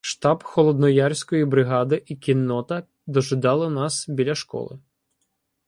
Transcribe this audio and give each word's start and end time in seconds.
Штаб 0.03 0.43
Холодноярської 0.43 1.45
бригади 1.45 2.03
і 2.05 2.15
кіннота 2.15 2.83
дожидали 3.07 3.69
нас 3.69 4.05
біля 4.09 4.35
школи. 4.35 4.79